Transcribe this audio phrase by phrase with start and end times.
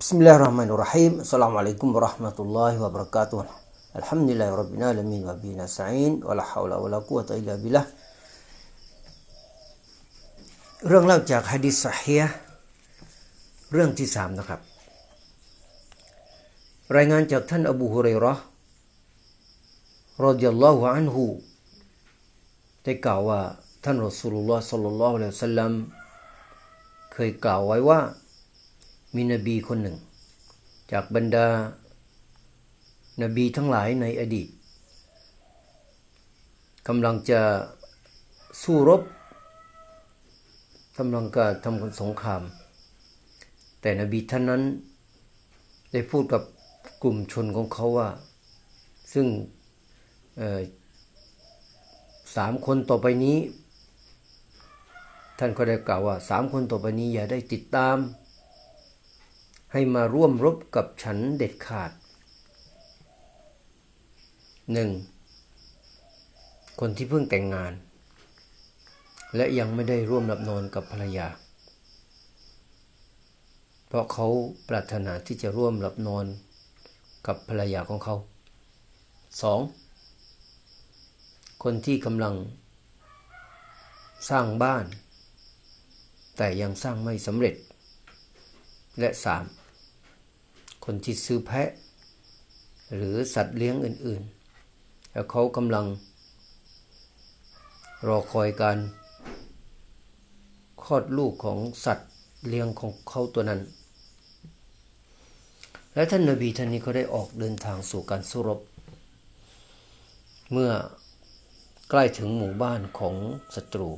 [0.00, 3.44] بسم الله الرحمن الرحيم السلام عليكم ورحمة الله warahmatullahi wabarakatuh.
[4.00, 5.60] Alhamdulillah rabbil alamin wa bihi
[10.88, 12.22] เรื่องเล่าจากฮะดิษสฮีย
[13.72, 14.60] เรื่องที่สามนะครับ
[16.96, 18.34] รายงานจากท่านอบูฮุเรย์รอ
[20.24, 21.24] รดิยัลลอฮุอันฮู
[22.84, 23.40] ได้กล่าวว่า
[23.84, 25.72] ท่านรอสูลุลลอฮ์สัลลัลลอฮุอะลัยฮิสัลลัม
[27.12, 28.00] เคยกล่าวไว้ว่า
[29.14, 29.96] มีนบีคนหนึ่ง
[30.92, 31.46] จากบรรดา
[33.22, 34.48] นบีทั้งหลายในอดีต
[36.88, 37.40] กำลังจะ
[38.62, 39.02] สู้รบ
[40.98, 42.42] กำลังการทำสงคราม
[43.80, 44.62] แต่นบีท่านนั้น
[45.92, 46.42] ได้พูดกับ
[47.02, 48.08] กลุ่มชนของเขาว่า
[49.12, 49.26] ซึ่ง
[52.36, 53.38] สามคนต่อไปนี้
[55.38, 57.96] ท่านก็ได้กล่าวว่าสามคนต่อไปนี้อย่าได้ติดตาม
[59.72, 61.90] ให้มาร่วมรบกับฉันเด็ดขาด
[64.72, 64.90] หนึ่ง
[66.80, 67.72] คนที่เพิ่งแต่งงาน
[69.36, 71.28] และยังไม่ได้ร่วมหลับนอนกับภรรยา
[73.86, 74.26] เพราะเขา
[74.68, 76.26] ปรารถนาที่จะร่วมหลับนอน
[77.26, 78.16] กับภรรยาของเขา
[79.42, 79.60] สอง
[81.62, 82.34] คนที่กำลัง
[84.30, 84.84] สร้างบ้าน
[86.36, 87.54] แต่ยังสร้างไม่สำเร็จ
[89.00, 89.44] และสาม
[90.84, 91.68] คนที่ซื้อแพะ
[92.94, 95.86] หรือสัตว์เลี้ยงอื่นๆ แล้วเขากำลัง
[98.06, 98.78] รอคอยการ
[100.84, 102.10] คลอดลูกของสัตว์
[102.48, 103.60] เลี้ยงของเขาตัวนั้น
[105.94, 108.60] และท่านนบีท่านนี้ก็ได้ออกเดินทางสู่การสู้รบ
[110.52, 110.72] เมื่อ
[111.90, 113.14] ใกล้ถึงหมู่บ้านของ
[113.54, 113.90] ศัตรู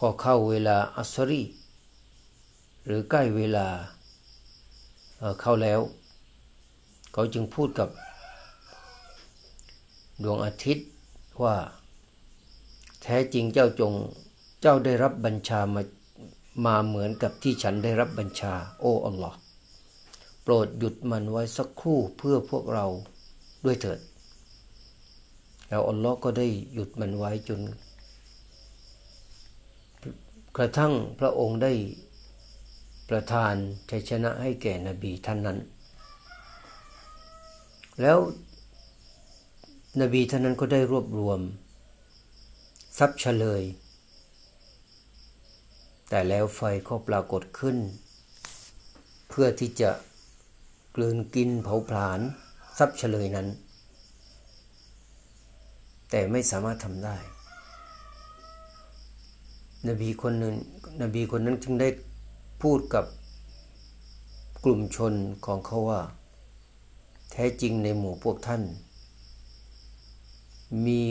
[0.00, 1.42] ก็เข้าเวลาอัสรี
[2.84, 3.68] หรือใกล้เวลา
[5.40, 5.80] เข้าแล้ว
[7.12, 7.88] เขาจึงพูดกับ
[10.22, 10.86] ดวงอาทิตย์
[11.42, 11.56] ว่า
[13.02, 13.92] แท้จริงเจ้าจง
[14.60, 15.82] เจ้าได้รับบัญชามา
[16.66, 19.36] มาเหมือนกับที่ฉันได้รับบัญชา โอ้อัลลอฮ์
[20.42, 22.86] โปรดหยุดมันไว้สักครู่เพื่อพวกเรา
[23.64, 24.00] ด้วยเถิด
[25.68, 27.60] แล้วอัลลอฮ์ก็ได้หยุดมันไว้จน
[30.56, 31.72] กระทั่งพระองค์ได้
[33.08, 33.54] ประทาน
[33.90, 35.58] ชัยชนะให้แก่นบีท่านนั้น
[38.00, 38.18] แล้ว
[40.00, 41.40] นบีท่านนั้นก็ได้รวบรวม
[42.98, 43.62] ทรัพย์เฉลย
[46.08, 47.76] แต่แล้วไฟก็ปรากฏขึ้น
[49.28, 49.90] เพื่อที่จะ
[50.96, 52.20] กลืนกินเผาผลาญ
[52.78, 53.48] ทรัพย์เฉลยนั้น
[56.10, 57.16] แต่ไม่สามารถทำได้
[59.88, 60.54] นบีคนหนึ่ง
[61.02, 61.88] นบีคนนั้นจึงได้
[62.70, 63.06] พูดกับ
[64.64, 65.14] กลุ่มชน
[65.46, 66.02] ของเขาว่า
[67.32, 68.62] แท้จริงในหมู่พวกท่าน
[70.86, 71.02] มี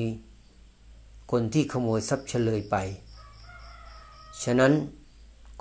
[1.31, 2.75] คนที่ขโมยทรัพย์เฉลยไป
[4.43, 4.73] ฉะนั้น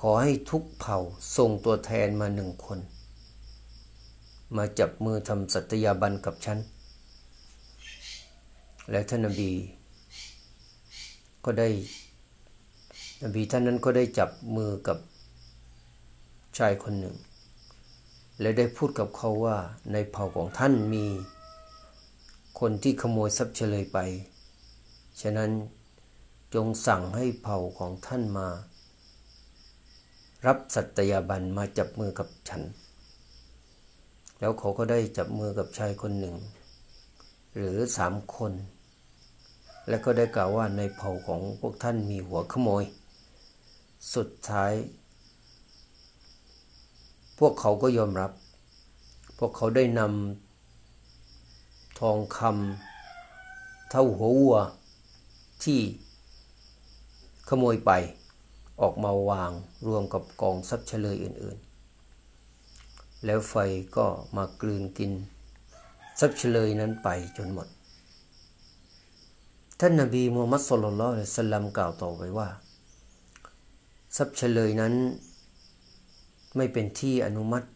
[0.00, 0.96] ขอให้ทุกเผ่า
[1.36, 2.78] ส่งตัวแทนมาหนึ่งคน
[4.56, 6.58] มาจับมือทำสัตยาบันกับฉัน
[8.90, 9.52] และท่านนบี
[11.44, 11.68] ก็ได้
[13.22, 14.98] นบีท่านนั้นก็ได้จับมือกับ
[16.58, 17.16] ชายคนหนึ่ง
[18.40, 19.58] และได้พูดกับเขาว่า
[19.92, 21.06] ในเผ่าของท่านมี
[22.60, 23.98] คนที่ขโมยทรัพย์เฉลยไป
[25.20, 25.50] ฉะนั้น
[26.54, 28.48] จงสั่งให้เผ่าของท่านมา
[30.46, 32.62] รับสัตยาบันมาจับมือกับฉัน
[34.40, 36.36] แล้วเขาก็ได้จับมือกับชายคนหนึ่ง
[37.56, 38.52] หรือสามคน
[39.88, 42.84] และก็ได้กล่าวว่าในเผ่าของพวกท่านมีหัวขโมย
[44.14, 44.72] สุดท้าย
[47.46, 48.30] วกเขาก็ยอมรับ
[49.38, 54.56] พวกเขาได้นำทองคำเท่าหัววัว
[55.64, 55.80] ที่
[57.48, 57.90] ขโมยไป
[58.80, 59.50] ออกมาวาง
[59.86, 61.58] รวมกับกองทรัพย์เฉลยอื่น
[62.40, 63.54] ๆ แล้วไฟ
[63.96, 64.06] ก็
[64.36, 65.12] มากลืนกิน
[66.20, 67.68] ทรัพย์เฉลยนั้นไปจนหมด
[69.80, 71.08] ท่านนบีมูฮัมมัดสุลลัลละ
[71.38, 72.48] สัลลัมกล่าวต่อไปว่า
[74.16, 74.94] ทรัพย์เฉลยนั้น
[76.56, 77.66] ไม่เป็นที่อนุมัติ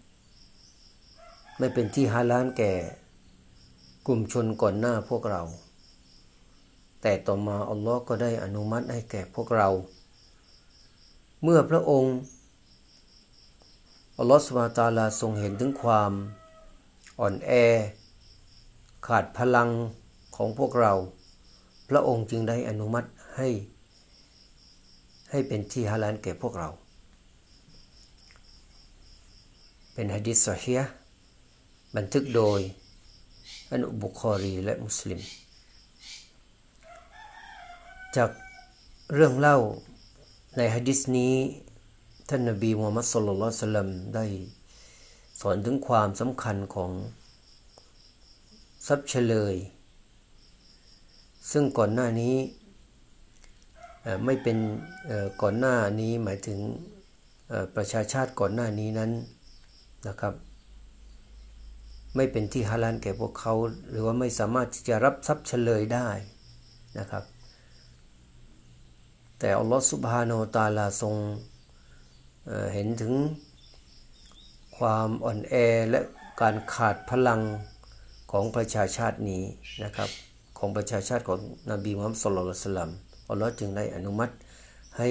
[1.58, 2.72] ไม่เป็นที่ฮาลานแก่
[4.06, 5.42] กลุ่มชนก่อนหน้าพวกเรา
[7.02, 9.68] แต่ต่อมาอัลลอฮ์ก็ได้อนุมัติให้แก่พวกเรา
[11.42, 12.16] เมื่อพระองค์
[14.18, 16.12] อัลลอฮ์สุบาตาลาทรงเห็นถึงความ
[17.20, 17.50] อ่อนแอ
[19.06, 19.70] ขาดพลัง
[20.36, 20.92] ของพวกเรา
[21.90, 23.48] พระองค์จึงได้อนุมัติให้
[25.30, 26.70] ให้เป็นที่ฮาลานแก่พวกเรา
[29.98, 30.92] เป็นฮะดิษซอฮีฮ์
[31.96, 32.60] บันทึกโดย
[33.70, 35.20] อันอุบุคอรีและมุสลิม
[38.16, 38.30] จาก
[39.14, 39.56] เรื่องเล่า
[40.56, 41.34] ในฮะดิษนี้
[42.28, 44.24] ท่านนบีมูฮัมมัดสุลลัลสลัมได้
[45.40, 46.90] สอนถึงความสำคัญของ
[48.86, 49.54] ทรัพย์เฉลย
[51.50, 52.34] ซึ่งก่อนหน้านี้
[54.24, 54.58] ไม่เป็น
[55.42, 56.58] ก่อนหน้านี้หมายถึง
[57.76, 59.12] ประชาชาติก่อนหน้านี้นั้น
[60.08, 60.34] นะครับ
[62.16, 63.54] ไม่เป็นที่ฮาลาลแก่พวกเขา
[63.90, 66.08] หรือว่าไม่สามารถที่จะรับทรัพย์เฉลยได้
[66.98, 67.24] นะครับ
[69.38, 71.14] แต่อัลลอฮฺสุบฮานาตาลาทรง
[72.46, 73.14] เเห็นถึง
[74.78, 75.54] ความอ่อนแอ
[75.90, 76.00] และ
[76.40, 77.40] การขาดพลัง
[78.32, 79.42] ของประชาชาตินี้
[79.84, 80.10] นะครับ
[80.58, 81.38] ของประชาชาติของ
[81.70, 82.90] นบีมุฮัมมัดสุลลัลสลัม
[83.30, 84.34] อัลลอฮ์จึงได้อนุมัติ
[84.98, 85.10] ให้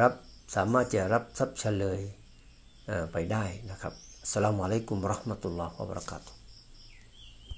[0.00, 0.12] รับ
[0.54, 2.00] สามารถจะรับทรัพย์เฉลย
[3.12, 3.92] ไปได้นะครับ
[4.32, 6.37] สลามอะลัยกุมรอห์มะตุลลอฮ์วะบรักาตุ